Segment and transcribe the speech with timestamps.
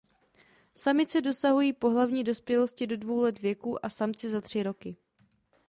[0.73, 4.97] Samice dosahují pohlavní dospělosti do dvou let věku a samci za tři roky.